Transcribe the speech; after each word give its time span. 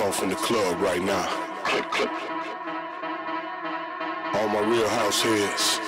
off 0.00 0.22
in 0.22 0.28
the 0.28 0.36
club 0.36 0.80
right 0.80 1.02
now. 1.02 1.28
All 4.34 4.48
my 4.48 4.60
real 4.60 4.88
house 4.88 5.22
heads 5.22 5.80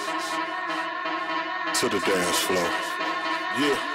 to 1.81 1.89
the 1.89 2.01
dance 2.01 2.39
floor. 2.39 2.71
Yeah. 3.61 3.90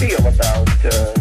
Feel 0.00 0.26
about 0.26 0.66
uh, 0.86 1.19